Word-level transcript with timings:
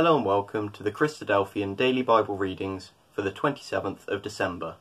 Hello 0.00 0.16
and 0.16 0.24
welcome 0.24 0.70
to 0.70 0.82
the 0.82 0.90
Christadelphian 0.90 1.76
Daily 1.76 2.00
Bible 2.00 2.38
Readings 2.38 2.92
for 3.12 3.20
the 3.20 3.30
27th 3.30 4.08
of 4.08 4.22
December. 4.22 4.76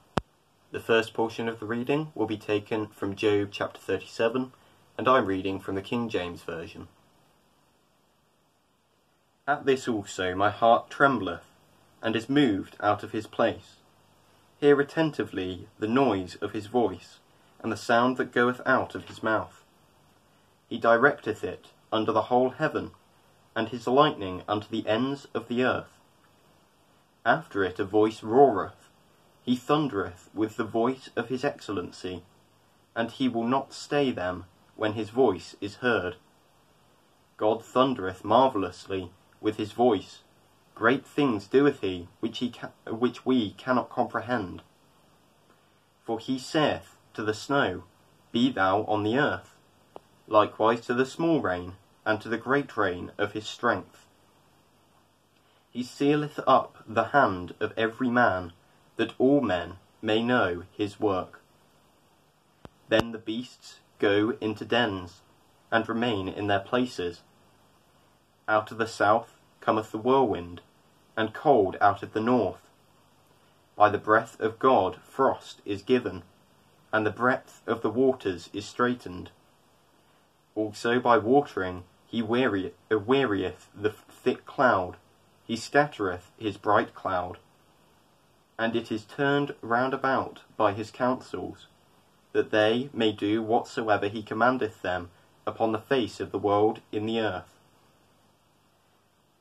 The 0.71 0.79
first 0.79 1.13
portion 1.13 1.49
of 1.49 1.59
the 1.59 1.65
reading 1.65 2.13
will 2.15 2.25
be 2.25 2.37
taken 2.37 2.87
from 2.87 3.17
Job 3.17 3.49
chapter 3.51 3.81
37, 3.81 4.53
and 4.97 5.07
I'm 5.09 5.25
reading 5.25 5.59
from 5.59 5.75
the 5.75 5.81
King 5.81 6.07
James 6.07 6.43
Version. 6.43 6.87
At 9.45 9.65
this 9.65 9.89
also 9.89 10.35
my 10.35 10.51
heart 10.51 10.89
trembleth, 10.89 11.51
and 12.01 12.15
is 12.15 12.29
moved 12.29 12.77
out 12.79 13.03
of 13.03 13.11
his 13.11 13.27
place. 13.27 13.75
Hear 14.61 14.79
attentively 14.79 15.67
the 15.79 15.89
noise 15.89 16.35
of 16.35 16.53
his 16.53 16.67
voice, 16.67 17.19
and 17.61 17.73
the 17.73 17.75
sound 17.75 18.15
that 18.15 18.31
goeth 18.31 18.61
out 18.65 18.95
of 18.95 19.09
his 19.09 19.21
mouth. 19.21 19.65
He 20.69 20.79
directeth 20.79 21.43
it 21.43 21.65
under 21.91 22.13
the 22.13 22.29
whole 22.31 22.51
heaven 22.51 22.91
and 23.59 23.67
his 23.67 23.87
lightning 23.87 24.41
unto 24.47 24.69
the 24.69 24.87
ends 24.87 25.27
of 25.33 25.49
the 25.49 25.65
earth. 25.65 25.99
After 27.25 27.61
it 27.61 27.77
a 27.77 27.83
voice 27.83 28.23
roareth, 28.23 28.87
he 29.43 29.57
thundereth 29.57 30.29
with 30.33 30.55
the 30.55 30.63
voice 30.63 31.09
of 31.17 31.27
his 31.27 31.43
excellency, 31.43 32.23
and 32.95 33.11
he 33.11 33.27
will 33.27 33.43
not 33.43 33.73
stay 33.73 34.11
them 34.11 34.45
when 34.77 34.93
his 34.93 35.09
voice 35.09 35.57
is 35.59 35.83
heard. 35.83 36.15
God 37.35 37.61
thundereth 37.61 38.23
marvellously 38.23 39.11
with 39.41 39.57
his 39.57 39.73
voice. 39.73 40.19
Great 40.73 41.05
things 41.05 41.45
doeth 41.45 41.81
he, 41.81 42.07
which, 42.21 42.37
he 42.37 42.51
ca- 42.51 42.71
which 42.87 43.25
we 43.25 43.51
cannot 43.51 43.89
comprehend. 43.89 44.61
For 46.05 46.17
he 46.17 46.39
saith 46.39 46.95
to 47.13 47.23
the 47.23 47.33
snow, 47.33 47.83
Be 48.31 48.51
thou 48.51 48.83
on 48.83 49.03
the 49.03 49.17
earth, 49.17 49.53
likewise 50.29 50.79
to 50.85 50.93
the 50.93 51.05
small 51.05 51.41
rain, 51.41 51.73
and 52.05 52.21
to 52.21 52.29
the 52.29 52.37
great 52.37 52.75
rain 52.77 53.11
of 53.17 53.33
his 53.33 53.47
strength. 53.47 54.05
He 55.71 55.83
sealeth 55.83 56.39
up 56.47 56.83
the 56.87 57.05
hand 57.05 57.53
of 57.59 57.77
every 57.77 58.09
man, 58.09 58.53
that 58.95 59.13
all 59.19 59.41
men 59.41 59.77
may 60.01 60.23
know 60.23 60.63
his 60.75 60.99
work. 60.99 61.41
Then 62.87 63.11
the 63.11 63.19
beasts 63.19 63.79
go 63.99 64.33
into 64.41 64.65
dens, 64.65 65.21
and 65.71 65.87
remain 65.87 66.27
in 66.27 66.47
their 66.47 66.59
places. 66.59 67.21
Out 68.47 68.71
of 68.71 68.77
the 68.79 68.87
south 68.87 69.35
cometh 69.61 69.91
the 69.91 69.99
whirlwind, 69.99 70.61
and 71.15 71.33
cold 71.33 71.77
out 71.79 72.01
of 72.01 72.13
the 72.13 72.21
north. 72.21 72.69
By 73.75 73.89
the 73.89 73.97
breath 73.97 74.39
of 74.39 74.57
God 74.57 74.97
frost 75.07 75.61
is 75.65 75.83
given, 75.83 76.23
and 76.91 77.05
the 77.05 77.11
breadth 77.11 77.61
of 77.67 77.81
the 77.81 77.89
waters 77.89 78.49
is 78.51 78.65
straitened. 78.65 79.29
Also 80.59 80.99
by 80.99 81.17
watering 81.17 81.85
he 82.05 82.21
wearieth, 82.21 82.73
uh, 82.91 82.99
wearieth 82.99 83.69
the 83.73 83.91
thick 83.91 84.45
cloud, 84.45 84.97
he 85.47 85.55
scattereth 85.55 86.31
his 86.37 86.57
bright 86.57 86.93
cloud. 86.93 87.37
And 88.57 88.75
it 88.75 88.91
is 88.91 89.05
turned 89.05 89.55
round 89.61 89.93
about 89.93 90.41
by 90.57 90.73
his 90.73 90.91
counsels, 90.91 91.67
that 92.33 92.51
they 92.51 92.89
may 92.91 93.13
do 93.13 93.41
whatsoever 93.41 94.09
he 94.09 94.21
commandeth 94.21 94.81
them 94.81 95.11
upon 95.47 95.71
the 95.71 95.79
face 95.79 96.19
of 96.19 96.33
the 96.33 96.37
world 96.37 96.81
in 96.91 97.05
the 97.05 97.21
earth. 97.21 97.57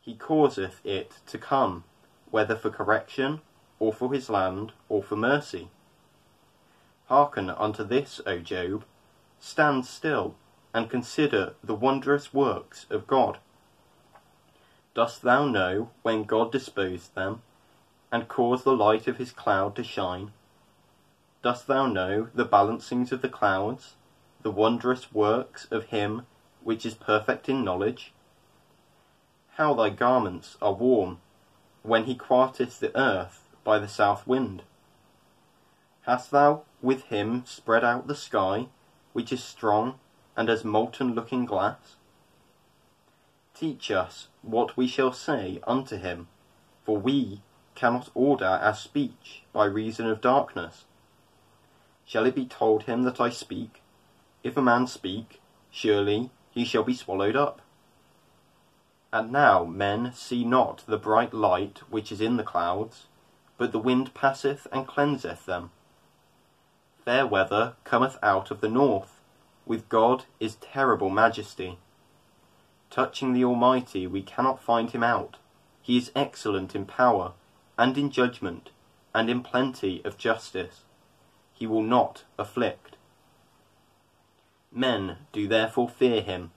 He 0.01 0.15
causeth 0.15 0.81
it 0.87 1.19
to 1.27 1.37
come, 1.37 1.83
whether 2.31 2.55
for 2.55 2.71
correction, 2.71 3.41
or 3.81 3.93
for 3.93 4.13
his 4.13 4.31
land, 4.31 4.71
or 4.89 5.03
for 5.03 5.17
mercy. 5.17 5.69
Hearken 7.07 7.51
unto 7.51 7.83
this, 7.83 8.21
O 8.25 8.39
Job, 8.39 8.85
stand 9.41 9.85
still 9.85 10.37
and 10.79 10.89
consider 10.89 11.55
the 11.65 11.75
wondrous 11.75 12.33
works 12.33 12.87
of 12.89 13.09
God. 13.09 13.39
Dost 14.95 15.23
thou 15.23 15.45
know 15.45 15.91
when 16.03 16.23
God 16.23 16.53
disposed 16.53 17.17
them, 17.17 17.43
and 18.13 18.29
caused 18.29 18.63
the 18.63 18.77
light 18.77 19.09
of 19.09 19.17
his 19.17 19.33
cloud 19.33 19.75
to 19.75 19.83
shine? 19.83 20.31
Dost 21.43 21.67
thou 21.67 21.89
know 21.89 22.29
the 22.33 22.45
balancings 22.45 23.11
of 23.11 23.23
the 23.23 23.29
clouds, 23.29 23.97
the 24.43 24.53
wondrous 24.53 25.13
works 25.13 25.67
of 25.73 25.87
him 25.87 26.27
which 26.63 26.87
is 26.87 26.95
perfect 26.95 27.49
in 27.49 27.65
knowledge? 27.65 28.13
How 29.55 29.75
thy 29.75 29.91
garments 29.91 30.57
are 30.63 30.75
warm, 30.75 31.19
when 31.83 32.05
he 32.05 32.15
quieteth 32.15 32.79
the 32.79 32.97
earth 32.97 33.49
by 33.65 33.81
the 33.81 33.89
south 33.89 34.29
wind. 34.29 34.63
Hast 36.03 36.31
thou 36.31 36.63
with 36.81 37.03
him 37.07 37.45
spread 37.47 37.83
out 37.83 38.07
the 38.07 38.15
sky, 38.15 38.69
which 39.13 39.33
is 39.33 39.43
strong 39.43 39.99
and 40.39 40.49
as 40.49 40.65
molten 40.65 41.15
looking 41.15 41.45
glass? 41.45 41.97
Teach 43.55 43.91
us 43.91 44.29
what 44.43 44.77
we 44.77 44.87
shall 44.87 45.13
say 45.13 45.61
unto 45.67 45.97
him, 45.97 46.29
for 46.85 46.97
we 46.97 47.41
cannot 47.75 48.09
order 48.15 48.47
our 48.47 48.73
speech 48.73 49.43
by 49.53 49.65
reason 49.65 50.07
of 50.07 50.21
darkness. 50.21 50.85
Shall 52.07 52.25
it 52.25 52.37
be 52.37 52.47
told 52.47 52.85
him 52.85 53.03
that 53.03 53.21
I 53.21 53.31
speak? 53.31 53.83
If 54.45 54.57
a 54.57 54.63
man 54.63 54.87
speak, 54.87 55.41
surely 55.73 56.31
he 56.53 56.65
shall 56.65 56.85
be 56.85 56.95
swallowed 56.95 57.35
up. 57.35 57.61
And 59.13 59.33
now 59.33 59.65
men 59.65 60.13
see 60.15 60.45
not 60.45 60.85
the 60.87 60.99
bright 60.99 61.35
light 61.35 61.81
which 61.91 62.13
is 62.13 62.21
in 62.21 62.37
the 62.37 62.45
clouds, 62.45 63.07
but 63.57 63.73
the 63.73 63.81
wind 63.81 64.15
passeth 64.15 64.69
and 64.71 64.87
cleanseth 64.87 65.47
them. 65.47 65.73
Fair 67.05 67.27
weather 67.27 67.75
cometh 67.83 68.19
out 68.23 68.53
of 68.53 68.61
the 68.61 68.69
north, 68.69 69.18
with 69.69 69.89
God 69.91 70.25
is 70.41 70.57
terrible 70.57 71.11
majesty. 71.11 71.79
Touching 72.91 73.35
the 73.35 73.45
Almighty, 73.45 74.07
we 74.07 74.23
cannot 74.23 74.63
find 74.63 74.91
him 74.91 75.05
out. 75.05 75.37
He 75.83 75.99
is 75.99 76.11
excellent 76.17 76.75
in 76.75 76.87
power, 76.87 77.33
and 77.77 77.97
in 77.99 78.11
judgment, 78.11 78.71
and 79.15 79.29
in 79.29 79.43
plenty 79.43 80.03
of 80.05 80.17
justice. 80.17 80.81
He 81.53 81.67
will 81.67 81.83
not 81.83 82.25
afflict. 82.39 82.97
Men 84.73 85.19
do 85.33 85.47
therefore 85.47 85.89
fear 85.89 86.23
him. 86.23 86.51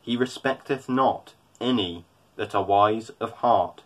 He 0.00 0.16
respecteth 0.16 0.88
not 0.88 1.34
any 1.60 2.04
that 2.36 2.54
are 2.54 2.62
wise 2.62 3.10
of 3.20 3.32
heart. 3.32 3.82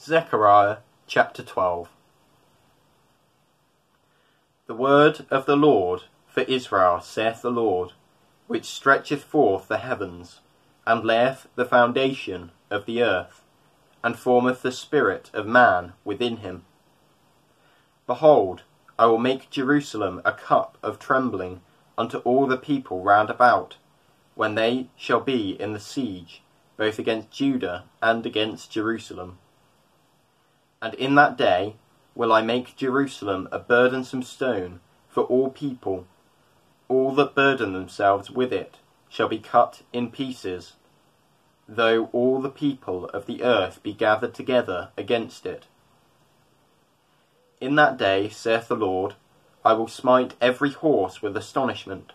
Zechariah 0.00 0.78
Chapter 1.14 1.42
12 1.42 1.90
The 4.66 4.74
word 4.74 5.26
of 5.30 5.44
the 5.44 5.56
Lord 5.56 6.04
for 6.26 6.40
Israel, 6.44 7.02
saith 7.02 7.42
the 7.42 7.50
Lord, 7.50 7.92
which 8.46 8.64
stretcheth 8.64 9.22
forth 9.22 9.68
the 9.68 9.76
heavens, 9.76 10.40
and 10.86 11.04
layeth 11.04 11.48
the 11.54 11.66
foundation 11.66 12.50
of 12.70 12.86
the 12.86 13.02
earth, 13.02 13.42
and 14.02 14.18
formeth 14.18 14.62
the 14.62 14.72
spirit 14.72 15.30
of 15.34 15.46
man 15.46 15.92
within 16.02 16.38
him. 16.38 16.64
Behold, 18.06 18.62
I 18.98 19.04
will 19.04 19.18
make 19.18 19.50
Jerusalem 19.50 20.22
a 20.24 20.32
cup 20.32 20.78
of 20.82 20.98
trembling 20.98 21.60
unto 21.98 22.20
all 22.20 22.46
the 22.46 22.56
people 22.56 23.02
round 23.02 23.28
about, 23.28 23.76
when 24.34 24.54
they 24.54 24.88
shall 24.96 25.20
be 25.20 25.60
in 25.60 25.74
the 25.74 25.78
siege, 25.78 26.40
both 26.78 26.98
against 26.98 27.30
Judah 27.30 27.84
and 28.00 28.24
against 28.24 28.70
Jerusalem. 28.70 29.36
And 30.82 30.94
in 30.94 31.14
that 31.14 31.38
day 31.38 31.76
will 32.16 32.32
I 32.32 32.42
make 32.42 32.76
Jerusalem 32.76 33.48
a 33.52 33.60
burdensome 33.60 34.24
stone 34.24 34.80
for 35.08 35.22
all 35.22 35.48
people. 35.48 36.06
All 36.88 37.14
that 37.14 37.36
burden 37.36 37.72
themselves 37.72 38.30
with 38.30 38.52
it 38.52 38.78
shall 39.08 39.28
be 39.28 39.38
cut 39.38 39.82
in 39.92 40.10
pieces, 40.10 40.72
though 41.68 42.10
all 42.12 42.40
the 42.40 42.50
people 42.50 43.06
of 43.10 43.26
the 43.26 43.44
earth 43.44 43.80
be 43.84 43.92
gathered 43.92 44.34
together 44.34 44.90
against 44.96 45.46
it. 45.46 45.66
In 47.60 47.76
that 47.76 47.96
day, 47.96 48.28
saith 48.28 48.66
the 48.66 48.74
Lord, 48.74 49.14
I 49.64 49.74
will 49.74 49.86
smite 49.86 50.34
every 50.40 50.72
horse 50.72 51.22
with 51.22 51.36
astonishment, 51.36 52.12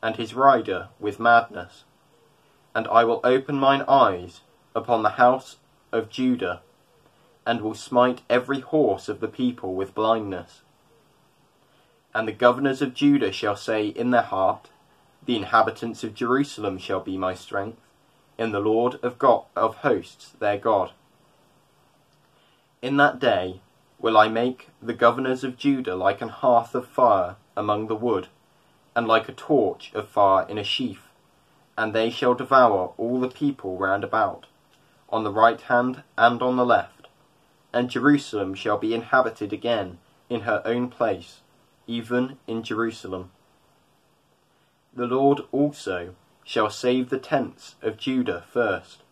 and 0.00 0.14
his 0.14 0.34
rider 0.34 0.88
with 1.00 1.18
madness. 1.18 1.82
And 2.76 2.86
I 2.86 3.02
will 3.02 3.20
open 3.24 3.56
mine 3.56 3.82
eyes 3.88 4.42
upon 4.72 5.02
the 5.02 5.10
house 5.10 5.56
of 5.90 6.08
Judah 6.10 6.60
and 7.46 7.60
will 7.60 7.74
smite 7.74 8.22
every 8.30 8.60
horse 8.60 9.08
of 9.08 9.20
the 9.20 9.28
people 9.28 9.74
with 9.74 9.94
blindness. 9.94 10.62
And 12.14 12.28
the 12.28 12.32
governors 12.32 12.80
of 12.80 12.94
Judah 12.94 13.32
shall 13.32 13.56
say 13.56 13.88
in 13.88 14.10
their 14.10 14.22
heart, 14.22 14.68
The 15.24 15.36
inhabitants 15.36 16.04
of 16.04 16.14
Jerusalem 16.14 16.78
shall 16.78 17.00
be 17.00 17.18
my 17.18 17.34
strength, 17.34 17.80
in 18.38 18.52
the 18.52 18.60
Lord 18.60 18.98
of 19.02 19.18
God 19.18 19.44
of 19.56 19.76
hosts 19.76 20.30
their 20.38 20.58
God. 20.58 20.92
In 22.82 22.96
that 22.98 23.18
day 23.18 23.60
will 23.98 24.18
I 24.18 24.28
make 24.28 24.68
the 24.82 24.92
governors 24.92 25.44
of 25.44 25.56
Judah 25.56 25.96
like 25.96 26.20
an 26.20 26.28
hearth 26.28 26.74
of 26.74 26.86
fire 26.86 27.36
among 27.56 27.86
the 27.86 27.94
wood, 27.94 28.28
and 28.94 29.08
like 29.08 29.28
a 29.28 29.32
torch 29.32 29.90
of 29.94 30.08
fire 30.08 30.46
in 30.48 30.58
a 30.58 30.64
sheaf, 30.64 31.08
and 31.76 31.92
they 31.92 32.10
shall 32.10 32.34
devour 32.34 32.92
all 32.96 33.20
the 33.20 33.28
people 33.28 33.76
round 33.78 34.04
about, 34.04 34.46
on 35.08 35.24
the 35.24 35.32
right 35.32 35.60
hand 35.62 36.02
and 36.16 36.42
on 36.42 36.56
the 36.56 36.66
left, 36.66 36.93
and 37.74 37.90
Jerusalem 37.90 38.54
shall 38.54 38.78
be 38.78 38.94
inhabited 38.94 39.52
again 39.52 39.98
in 40.30 40.42
her 40.42 40.62
own 40.64 40.88
place, 40.88 41.40
even 41.88 42.38
in 42.46 42.62
Jerusalem. 42.62 43.32
The 44.94 45.06
Lord 45.06 45.40
also 45.50 46.14
shall 46.44 46.70
save 46.70 47.10
the 47.10 47.18
tents 47.18 47.74
of 47.82 47.98
Judah 47.98 48.44
first, 48.48 49.02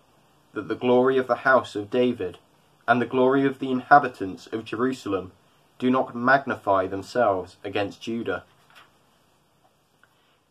that 0.53 0.69
the 0.69 0.77
glory 0.77 1.19
of 1.19 1.27
the 1.27 1.43
house 1.43 1.75
of 1.75 1.91
David 1.91 2.39
and 2.87 3.03
the 3.03 3.07
glory 3.07 3.45
of 3.45 3.59
the 3.59 3.71
inhabitants 3.71 4.47
of 4.47 4.65
Jerusalem 4.65 5.33
do 5.81 5.91
not 5.91 6.15
magnify 6.15 6.87
themselves 6.87 7.57
against 7.65 8.01
Judah. 8.01 8.45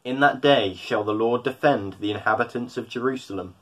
In 0.03 0.19
that 0.19 0.41
day 0.41 0.73
shall 0.73 1.05
the 1.05 1.13
Lord 1.13 1.43
defend 1.43 1.95
the 2.01 2.11
inhabitants 2.11 2.75
of 2.75 2.89
Jerusalem, 2.89 3.55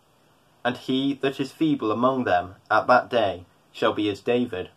and 0.65 0.75
he 0.75 1.13
that 1.15 1.39
is 1.39 1.51
feeble 1.51 1.91
among 1.91 2.23
them 2.23 2.55
at 2.71 2.87
that 2.87 3.09
day 3.09 3.45
shall 3.71 3.93
be 3.93 4.09
as 4.09 4.19
David, 4.21 4.69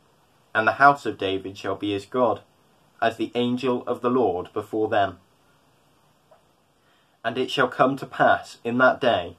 and 0.54 0.66
the 0.66 0.72
house 0.72 1.06
of 1.06 1.18
David 1.18 1.56
shall 1.56 1.76
be 1.76 1.94
as 1.94 2.06
God, 2.06 2.40
as 3.00 3.16
the 3.16 3.32
angel 3.34 3.82
of 3.86 4.00
the 4.00 4.10
Lord 4.10 4.52
before 4.52 4.88
them. 4.88 5.18
And 7.24 7.38
it 7.38 7.50
shall 7.50 7.68
come 7.68 7.96
to 7.96 8.06
pass 8.06 8.58
in 8.64 8.78
that 8.78 9.00
day 9.00 9.36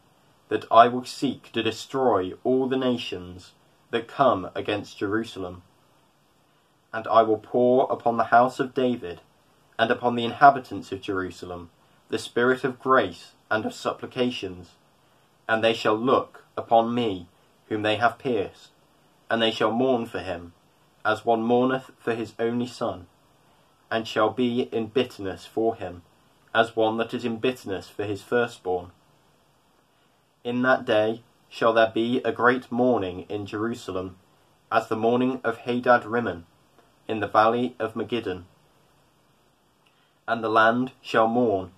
that 0.49 0.65
I 0.71 0.87
will 0.87 1.05
seek 1.05 1.51
to 1.51 1.63
destroy 1.63 2.33
all 2.43 2.67
the 2.67 2.77
nations 2.77 3.51
that 3.91 4.07
come 4.07 4.49
against 4.55 4.97
Jerusalem. 4.97 5.63
And 6.93 7.07
I 7.07 7.23
will 7.23 7.37
pour 7.37 7.87
upon 7.91 8.17
the 8.17 8.25
house 8.25 8.59
of 8.59 8.73
David 8.73 9.21
and 9.77 9.91
upon 9.91 10.15
the 10.15 10.25
inhabitants 10.25 10.91
of 10.91 11.01
Jerusalem 11.01 11.69
the 12.09 12.19
spirit 12.19 12.63
of 12.63 12.79
grace 12.79 13.31
and 13.49 13.65
of 13.65 13.73
supplications, 13.73 14.73
and 15.49 15.63
they 15.63 15.73
shall 15.73 15.95
look 15.95 16.43
upon 16.55 16.93
me 16.93 17.27
whom 17.69 17.81
they 17.81 17.95
have 17.95 18.19
pierced, 18.19 18.69
and 19.33 19.41
they 19.41 19.49
shall 19.49 19.71
mourn 19.71 20.05
for 20.05 20.19
him, 20.19 20.53
as 21.03 21.25
one 21.25 21.41
mourneth 21.41 21.89
for 21.97 22.13
his 22.13 22.35
only 22.37 22.67
son, 22.67 23.07
and 23.89 24.07
shall 24.07 24.29
be 24.29 24.69
in 24.71 24.85
bitterness 24.85 25.43
for 25.43 25.75
him 25.75 26.03
as 26.53 26.75
one 26.75 26.97
that 26.97 27.15
is 27.15 27.25
in 27.25 27.37
bitterness 27.37 27.89
for 27.89 28.03
his 28.03 28.21
firstborn. 28.21 28.91
In 30.43 30.61
that 30.61 30.85
day 30.85 31.23
shall 31.49 31.73
there 31.73 31.91
be 31.91 32.21
a 32.21 32.31
great 32.31 32.71
mourning 32.71 33.21
in 33.27 33.47
Jerusalem, 33.47 34.17
as 34.71 34.87
the 34.87 34.95
mourning 34.95 35.41
of 35.43 35.57
Hadad 35.57 36.05
Rimmon, 36.05 36.45
in 37.07 37.19
the 37.19 37.27
valley 37.27 37.75
of 37.79 37.95
Megiddon. 37.95 38.43
And 40.27 40.43
the 40.43 40.49
land 40.49 40.91
shall 41.01 41.27
mourn, 41.27 41.71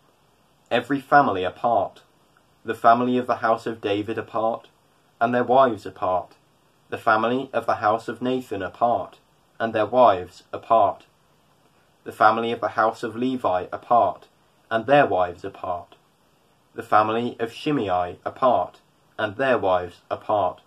every 0.69 1.00
family 1.00 1.46
apart, 1.46 2.01
the 2.66 2.75
family 2.75 3.18
of 3.18 3.28
the 3.28 3.38
house 3.38 3.66
of 3.66 3.80
David 3.80 4.18
apart, 4.18 4.68
and 5.22 5.34
their 5.34 5.46
wives 5.46 5.86
apart, 5.86 6.35
the 6.90 6.98
family 6.98 7.50
of 7.52 7.66
the 7.66 7.76
house 7.76 8.08
of 8.08 8.22
Nathan 8.22 8.62
apart, 8.62 9.18
and 9.60 9.74
their 9.74 9.86
wives 9.86 10.44
apart, 10.54 11.06
the 12.04 12.12
family 12.12 12.52
of 12.52 12.62
the 12.62 12.70
house 12.70 13.02
of 13.02 13.16
Levi 13.16 13.66
apart, 13.72 14.28
and 14.70 14.86
their 14.86 15.08
wives 15.08 15.44
apart, 15.44 15.96
the 16.76 16.84
family 16.84 17.36
of 17.40 17.52
Shimei 17.52 18.20
apart, 18.24 18.80
and 19.18 19.36
their 19.36 19.58
wives 19.58 20.02
apart, 20.12 20.62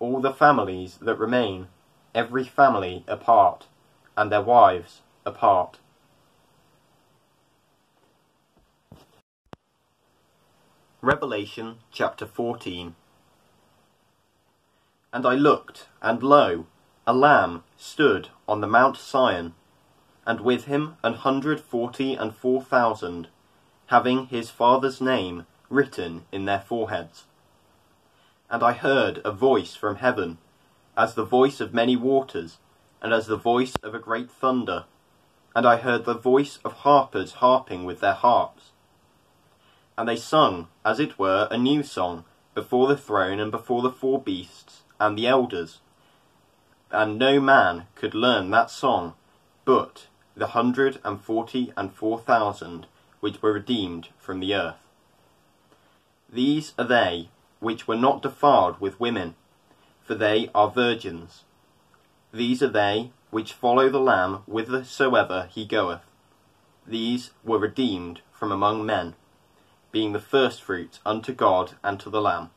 all 0.00 0.20
the 0.20 0.32
families 0.32 0.96
that 1.00 1.18
remain, 1.18 1.68
every 2.14 2.44
family 2.44 3.04
apart, 3.06 3.66
and 4.16 4.32
their 4.32 4.42
wives 4.42 5.02
apart. 5.24 5.78
Revelation 11.00 11.76
chapter 11.92 12.26
14 12.26 12.96
And 15.12 15.24
I 15.24 15.34
looked, 15.34 15.86
and 16.02 16.22
lo, 16.22 16.66
a 17.06 17.14
lamb 17.14 17.64
stood 17.76 18.28
on 18.46 18.60
the 18.60 18.66
Mount 18.66 18.96
Sion 18.96 19.54
and 20.26 20.40
with 20.40 20.64
him 20.64 20.96
an 21.04 21.14
hundred 21.14 21.60
forty 21.60 22.14
and 22.14 22.34
four 22.34 22.60
thousand, 22.60 23.28
having 23.86 24.26
his 24.26 24.50
father's 24.50 25.00
name 25.00 25.46
written 25.70 26.24
in 26.32 26.44
their 26.44 26.60
foreheads. 26.60 27.24
And 28.50 28.62
I 28.62 28.72
heard 28.72 29.20
a 29.24 29.30
voice 29.30 29.74
from 29.74 29.96
heaven, 29.96 30.38
as 30.96 31.14
the 31.14 31.24
voice 31.24 31.60
of 31.60 31.72
many 31.72 31.96
waters, 31.96 32.58
and 33.00 33.12
as 33.12 33.26
the 33.26 33.36
voice 33.36 33.74
of 33.82 33.94
a 33.94 34.00
great 34.00 34.30
thunder, 34.30 34.84
and 35.54 35.64
I 35.64 35.76
heard 35.76 36.04
the 36.04 36.14
voice 36.14 36.58
of 36.64 36.72
harpers 36.72 37.34
harping 37.34 37.84
with 37.84 38.00
their 38.00 38.14
harps. 38.14 38.72
And 39.96 40.08
they 40.08 40.16
sung, 40.16 40.68
as 40.84 40.98
it 40.98 41.18
were, 41.18 41.46
a 41.50 41.56
new 41.56 41.82
song, 41.82 42.24
before 42.54 42.88
the 42.88 42.96
throne 42.96 43.38
and 43.38 43.50
before 43.50 43.82
the 43.82 43.90
four 43.90 44.20
beasts 44.20 44.82
and 45.00 45.16
the 45.16 45.26
elders. 45.26 45.80
And 46.90 47.18
no 47.18 47.40
man 47.40 47.86
could 47.94 48.14
learn 48.14 48.50
that 48.50 48.70
song, 48.70 49.14
but 49.64 50.06
the 50.36 50.48
hundred 50.48 51.00
and 51.04 51.20
forty 51.20 51.72
and 51.76 51.92
four 51.92 52.18
thousand 52.18 52.86
which 53.20 53.42
were 53.42 53.52
redeemed 53.52 54.08
from 54.18 54.40
the 54.40 54.54
earth. 54.54 54.76
These 56.28 56.74
are 56.78 56.84
they 56.84 57.28
which 57.60 57.88
were 57.88 57.96
not 57.96 58.22
defiled 58.22 58.80
with 58.80 59.00
women, 59.00 59.34
for 60.02 60.14
they 60.14 60.50
are 60.54 60.70
virgins. 60.70 61.44
These 62.32 62.62
are 62.62 62.68
they 62.68 63.10
which 63.30 63.52
follow 63.52 63.88
the 63.88 64.00
Lamb 64.00 64.42
whithersoever 64.46 65.48
he 65.50 65.64
goeth. 65.64 66.02
These 66.86 67.30
were 67.42 67.58
redeemed 67.58 68.20
from 68.32 68.52
among 68.52 68.86
men, 68.86 69.14
being 69.90 70.12
the 70.12 70.20
firstfruits 70.20 71.00
unto 71.04 71.32
God 71.32 71.72
and 71.82 71.98
to 72.00 72.10
the 72.10 72.20
Lamb. 72.20 72.50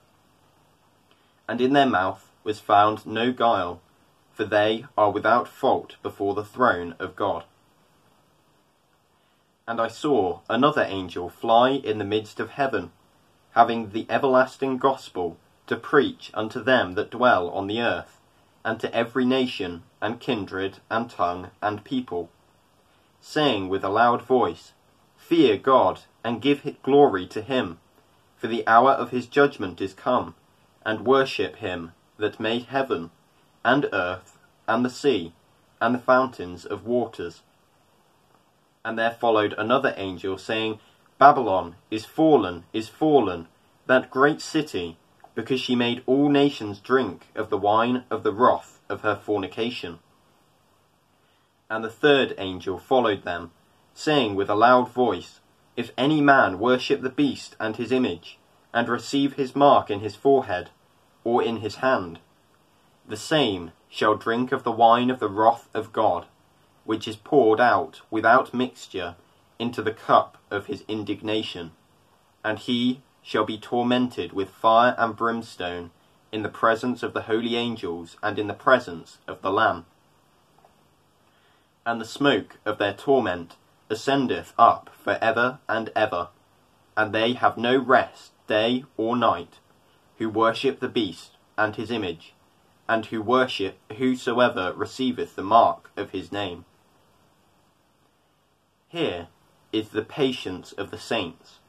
And 1.47 1.61
in 1.61 1.73
their 1.73 1.87
mouth 1.87 2.28
was 2.49 2.59
found 2.59 3.05
no 3.05 3.31
guile, 3.31 3.79
for 4.33 4.43
they 4.43 4.83
are 4.97 5.11
without 5.11 5.47
fault 5.47 5.97
before 6.01 6.33
the 6.33 6.43
throne 6.43 6.95
of 6.97 7.15
God. 7.15 7.43
And 9.67 9.79
I 9.79 9.87
saw 9.87 10.39
another 10.49 10.81
angel 10.81 11.29
fly 11.29 11.69
in 11.69 11.99
the 11.99 12.03
midst 12.15 12.39
of 12.39 12.49
heaven, 12.49 12.91
having 13.51 13.91
the 13.91 14.07
everlasting 14.09 14.79
gospel 14.79 15.37
to 15.67 15.75
preach 15.75 16.31
unto 16.33 16.63
them 16.63 16.95
that 16.95 17.11
dwell 17.11 17.51
on 17.51 17.67
the 17.67 17.81
earth, 17.81 18.19
and 18.65 18.79
to 18.79 18.91
every 18.95 19.25
nation, 19.25 19.83
and 20.01 20.19
kindred, 20.19 20.79
and 20.89 21.07
tongue, 21.07 21.51
and 21.61 21.83
people, 21.83 22.31
saying 23.21 23.69
with 23.69 23.83
a 23.83 23.89
loud 23.89 24.23
voice, 24.23 24.73
Fear 25.17 25.57
God, 25.57 26.01
and 26.23 26.41
give 26.41 26.65
glory 26.81 27.27
to 27.27 27.43
him, 27.43 27.77
for 28.37 28.47
the 28.47 28.67
hour 28.67 28.93
of 28.93 29.11
his 29.11 29.27
judgment 29.27 29.79
is 29.79 29.93
come, 29.93 30.33
and 30.83 31.05
worship 31.05 31.57
him 31.57 31.91
that 32.19 32.39
made 32.39 32.65
heaven, 32.65 33.09
and 33.65 33.89
earth, 33.91 34.37
and 34.67 34.85
the 34.85 34.89
sea, 34.89 35.33
and 35.81 35.95
the 35.95 35.99
fountains 35.99 36.65
of 36.65 36.85
waters 36.85 37.41
and 38.83 38.97
there 38.97 39.11
followed 39.11 39.53
another 39.57 39.93
angel, 39.97 40.37
saying, 40.37 40.79
Babylon 41.17 41.75
is 41.91 42.05
fallen, 42.05 42.63
is 42.71 42.87
fallen, 42.87 43.47
that 43.87 44.09
great 44.09 44.41
city, 44.41 44.97
because 45.35 45.59
she 45.59 45.75
made 45.75 46.03
all 46.05 46.29
nations 46.29 46.79
drink 46.79 47.27
of 47.35 47.49
the 47.49 47.57
wine 47.57 48.03
of 48.09 48.23
the 48.23 48.31
wrath 48.31 48.79
of 48.89 49.01
her 49.01 49.15
fornication. 49.15 49.99
And 51.69 51.83
the 51.83 51.89
third 51.89 52.33
angel 52.37 52.79
followed 52.79 53.23
them, 53.23 53.51
saying 53.93 54.35
with 54.35 54.49
a 54.49 54.55
loud 54.55 54.89
voice, 54.89 55.39
If 55.75 55.91
any 55.97 56.21
man 56.21 56.57
worship 56.57 57.01
the 57.01 57.09
beast 57.09 57.55
and 57.59 57.75
his 57.75 57.91
image, 57.91 58.37
and 58.73 58.87
receive 58.87 59.33
his 59.33 59.55
mark 59.55 59.89
in 59.89 59.99
his 59.99 60.15
forehead, 60.15 60.69
or 61.23 61.43
in 61.43 61.57
his 61.57 61.75
hand, 61.75 62.19
the 63.07 63.17
same 63.17 63.71
shall 63.89 64.15
drink 64.15 64.51
of 64.51 64.63
the 64.63 64.71
wine 64.71 65.09
of 65.09 65.19
the 65.19 65.29
wrath 65.29 65.67
of 65.73 65.91
God 65.91 66.25
which 66.89 67.07
is 67.07 67.15
poured 67.15 67.59
out 67.59 68.01
without 68.09 68.51
mixture 68.51 69.15
into 69.59 69.79
the 69.79 69.93
cup 69.93 70.39
of 70.49 70.65
his 70.65 70.83
indignation, 70.87 71.69
and 72.43 72.57
he 72.57 72.99
shall 73.21 73.45
be 73.45 73.59
tormented 73.59 74.33
with 74.33 74.49
fire 74.49 74.95
and 74.97 75.15
brimstone 75.15 75.91
in 76.31 76.41
the 76.41 76.49
presence 76.49 77.03
of 77.03 77.13
the 77.13 77.21
holy 77.21 77.55
angels 77.55 78.17
and 78.23 78.39
in 78.39 78.47
the 78.47 78.55
presence 78.55 79.19
of 79.27 79.43
the 79.43 79.51
Lamb. 79.51 79.85
And 81.85 82.01
the 82.01 82.05
smoke 82.05 82.57
of 82.65 82.79
their 82.79 82.95
torment 82.95 83.55
ascendeth 83.91 84.53
up 84.57 84.89
for 85.03 85.19
ever 85.21 85.59
and 85.69 85.91
ever, 85.95 86.29
and 86.97 87.13
they 87.13 87.33
have 87.33 87.55
no 87.55 87.77
rest 87.77 88.31
day 88.47 88.83
or 88.97 89.15
night, 89.15 89.59
who 90.19 90.29
worship 90.29 90.79
the 90.79 90.87
beast 90.87 91.31
and 91.57 91.75
his 91.75 91.89
image, 91.89 92.33
and 92.87 93.07
who 93.07 93.21
worship 93.21 93.77
whosoever 93.97 94.73
receiveth 94.73 95.35
the 95.35 95.43
mark 95.43 95.89
of 95.97 96.11
his 96.11 96.31
name. 96.31 96.65
Here 98.89 99.27
is 99.71 99.89
the 99.89 100.01
patience 100.01 100.71
of 100.73 100.91
the 100.91 100.97
saints, 100.97 101.59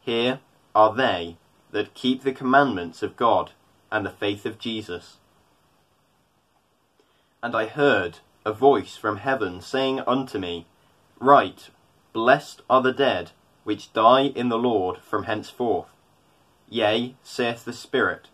Here 0.00 0.40
are 0.74 0.94
they 0.94 1.36
that 1.70 1.94
keep 1.94 2.22
the 2.22 2.32
commandments 2.32 3.02
of 3.02 3.16
God 3.16 3.52
and 3.90 4.04
the 4.06 4.10
faith 4.10 4.46
of 4.46 4.58
Jesus. 4.58 5.18
And 7.42 7.54
I 7.54 7.66
heard 7.66 8.20
a 8.44 8.52
voice 8.52 8.96
from 8.96 9.18
heaven 9.18 9.60
saying 9.60 10.00
unto 10.00 10.38
me, 10.38 10.66
Write, 11.18 11.70
Blessed 12.12 12.62
are 12.70 12.80
the 12.80 12.92
dead 12.92 13.32
which 13.64 13.92
die 13.92 14.26
in 14.34 14.48
the 14.48 14.58
Lord 14.58 14.98
from 14.98 15.24
henceforth. 15.24 15.88
Yea, 16.70 17.14
saith 17.22 17.64
the 17.64 17.72
Spirit, 17.72 18.28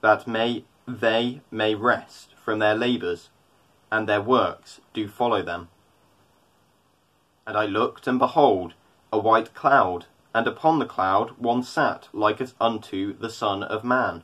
that 0.00 0.26
may 0.26 0.64
they 0.86 1.40
may 1.50 1.74
rest 1.74 2.34
from 2.36 2.58
their 2.58 2.74
labours, 2.74 3.30
and 3.90 4.08
their 4.08 4.22
works 4.22 4.80
do 4.92 5.08
follow 5.08 5.42
them. 5.42 5.68
And 7.46 7.56
I 7.56 7.66
looked, 7.66 8.06
and 8.06 8.18
behold, 8.18 8.74
a 9.12 9.18
white 9.18 9.54
cloud, 9.54 10.06
and 10.32 10.46
upon 10.46 10.78
the 10.78 10.86
cloud 10.86 11.30
one 11.38 11.62
sat 11.62 12.08
like 12.12 12.40
as 12.40 12.54
unto 12.60 13.12
the 13.12 13.30
Son 13.30 13.62
of 13.62 13.82
Man, 13.82 14.22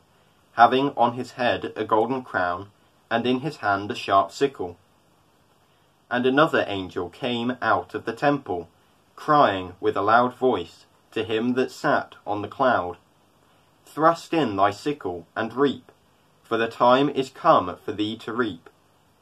having 0.52 0.90
on 0.96 1.14
his 1.14 1.32
head 1.32 1.72
a 1.74 1.84
golden 1.84 2.22
crown, 2.22 2.70
and 3.10 3.26
in 3.26 3.40
his 3.40 3.58
hand 3.58 3.90
a 3.90 3.94
sharp 3.94 4.30
sickle. 4.30 4.76
And 6.10 6.24
another 6.24 6.64
angel 6.68 7.08
came 7.08 7.56
out 7.60 7.94
of 7.94 8.04
the 8.04 8.12
temple, 8.12 8.68
crying 9.16 9.74
with 9.80 9.96
a 9.96 10.02
loud 10.02 10.34
voice 10.34 10.86
to 11.10 11.24
him 11.24 11.54
that 11.54 11.72
sat 11.72 12.14
on 12.24 12.42
the 12.42 12.48
cloud, 12.48 12.96
Thrust 13.96 14.34
in 14.34 14.56
thy 14.56 14.72
sickle, 14.72 15.26
and 15.34 15.54
reap, 15.54 15.90
for 16.42 16.58
the 16.58 16.68
time 16.68 17.08
is 17.08 17.30
come 17.30 17.78
for 17.82 17.92
thee 17.92 18.14
to 18.18 18.32
reap, 18.34 18.68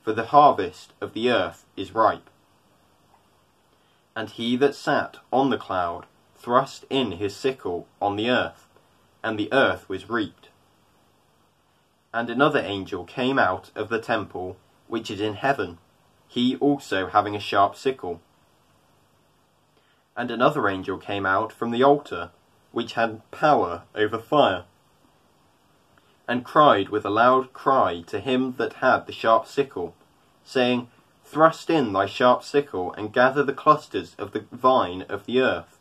for 0.03 0.13
the 0.13 0.25
harvest 0.25 0.93
of 1.01 1.13
the 1.13 1.31
earth 1.31 1.65
is 1.77 1.95
ripe. 1.95 2.29
And 4.17 4.31
he 4.31 4.57
that 4.57 4.75
sat 4.75 5.19
on 5.33 5.51
the 5.51 5.59
cloud 5.59 6.07
thrust 6.35 6.87
in 6.91 7.13
his 7.13 7.37
sickle 7.37 7.87
on 8.03 8.17
the 8.17 8.29
earth, 8.29 8.67
and 9.23 9.39
the 9.39 9.49
earth 9.53 9.89
was 9.89 10.11
reaped. 10.11 10.49
And 12.13 12.29
another 12.29 12.59
angel 12.59 13.05
came 13.05 13.39
out 13.39 13.71
of 13.77 13.91
the 13.91 14.01
temple 14.01 14.57
which 14.89 15.09
is 15.09 15.21
in 15.21 15.35
heaven, 15.35 15.79
he 16.27 16.57
also 16.57 17.07
having 17.07 17.37
a 17.37 17.39
sharp 17.39 17.77
sickle. 17.77 18.21
And 20.17 20.33
another 20.33 20.69
angel 20.69 20.99
came 20.99 21.25
out 21.25 21.53
from 21.53 21.71
the 21.71 21.85
altar, 21.85 22.33
which 22.75 22.95
had 22.95 23.23
power 23.31 23.83
over 23.95 24.19
fire, 24.19 24.65
and 26.27 26.45
cried 26.45 26.89
with 26.89 27.07
a 27.07 27.11
loud 27.11 27.53
cry 27.53 28.03
to 28.03 28.19
him 28.19 28.55
that 28.59 28.75
had 28.75 29.07
the 29.07 29.13
sharp 29.13 29.47
sickle, 29.47 29.95
saying, 30.43 30.89
Thrust 31.25 31.71
in 31.71 31.93
thy 31.93 32.07
sharp 32.07 32.43
sickle, 32.43 32.93
and 32.95 33.13
gather 33.13 33.45
the 33.45 33.53
clusters 33.53 34.17
of 34.19 34.33
the 34.33 34.45
vine 34.51 35.03
of 35.09 35.25
the 35.25 35.41
earth, 35.41 35.79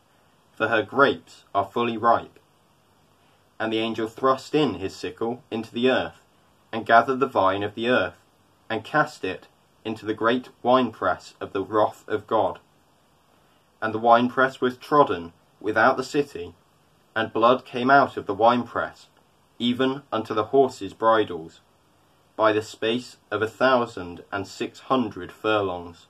for 0.53 0.67
her 0.67 0.83
grapes 0.83 1.45
are 1.53 1.65
fully 1.65 1.97
ripe. 1.97 2.39
And 3.59 3.73
the 3.73 3.79
angel 3.79 4.07
thrust 4.07 4.53
in 4.53 4.75
his 4.75 4.95
sickle 4.95 5.41
into 5.49 5.73
the 5.73 5.89
earth, 5.89 6.21
and 6.71 6.85
gathered 6.85 7.19
the 7.19 7.27
vine 7.27 7.63
of 7.63 7.73
the 7.73 7.89
earth, 7.89 8.19
and 8.69 8.83
cast 8.83 9.25
it 9.25 9.47
into 9.83 10.05
the 10.05 10.13
great 10.13 10.49
winepress 10.61 11.33
of 11.41 11.53
the 11.53 11.63
wrath 11.63 12.07
of 12.07 12.27
God. 12.27 12.59
And 13.81 13.93
the 13.93 13.99
winepress 13.99 14.61
was 14.61 14.77
trodden 14.77 15.33
without 15.59 15.97
the 15.97 16.03
city, 16.03 16.53
and 17.15 17.33
blood 17.33 17.65
came 17.65 17.89
out 17.89 18.17
of 18.17 18.25
the 18.25 18.33
winepress, 18.33 19.07
even 19.59 20.01
unto 20.11 20.33
the 20.33 20.45
horses' 20.45 20.93
bridles 20.93 21.61
by 22.35 22.51
the 22.51 22.61
space 22.61 23.17
of 23.29 23.41
a 23.41 23.47
thousand 23.47 24.23
and 24.31 24.47
six 24.47 24.79
hundred 24.81 25.31
furlongs. 25.31 26.07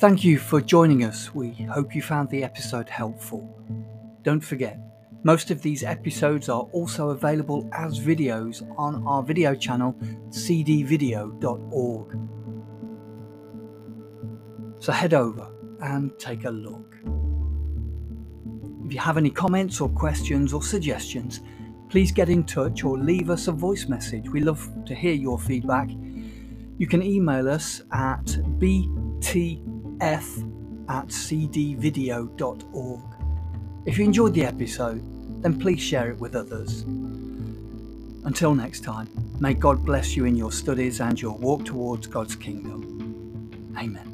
Thank 0.00 0.24
you 0.24 0.38
for 0.38 0.62
joining 0.62 1.04
us. 1.04 1.34
We 1.34 1.52
hope 1.52 1.94
you 1.94 2.00
found 2.00 2.30
the 2.30 2.42
episode 2.42 2.88
helpful. 2.88 3.54
Don't 4.22 4.40
forget, 4.40 4.78
most 5.24 5.50
of 5.50 5.60
these 5.60 5.82
episodes 5.82 6.48
are 6.48 6.62
also 6.72 7.10
available 7.10 7.68
as 7.74 8.00
videos 8.00 8.62
on 8.78 9.06
our 9.06 9.22
video 9.22 9.54
channel, 9.54 9.94
cdvideo.org. 10.30 12.18
So 14.78 14.92
head 14.92 15.12
over 15.12 15.52
and 15.82 16.18
take 16.18 16.46
a 16.46 16.50
look. 16.50 16.96
If 18.86 18.94
you 18.94 19.00
have 19.00 19.18
any 19.18 19.28
comments 19.28 19.82
or 19.82 19.90
questions 19.90 20.54
or 20.54 20.62
suggestions, 20.62 21.40
please 21.90 22.12
get 22.12 22.28
in 22.28 22.44
touch 22.44 22.84
or 22.84 22.96
leave 22.96 23.28
us 23.30 23.48
a 23.48 23.52
voice 23.52 23.86
message. 23.86 24.28
We 24.30 24.40
love 24.40 24.66
to 24.86 24.94
hear 24.94 25.12
your 25.12 25.38
feedback. 25.38 25.90
You 26.78 26.86
can 26.86 27.02
email 27.02 27.48
us 27.48 27.82
at 27.92 28.38
bt 28.58 29.62
f 30.00 30.38
at 30.88 31.08
cdvideo.org. 31.08 33.02
If 33.86 33.98
you 33.98 34.04
enjoyed 34.04 34.34
the 34.34 34.44
episode, 34.44 35.02
then 35.42 35.58
please 35.58 35.80
share 35.80 36.10
it 36.10 36.18
with 36.18 36.36
others. 36.36 36.82
Until 38.24 38.54
next 38.54 38.80
time, 38.84 39.08
may 39.40 39.54
God 39.54 39.84
bless 39.84 40.16
you 40.16 40.26
in 40.26 40.36
your 40.36 40.52
studies 40.52 41.00
and 41.00 41.20
your 41.20 41.36
walk 41.36 41.64
towards 41.64 42.06
God's 42.06 42.36
kingdom. 42.36 43.72
Amen. 43.76 44.09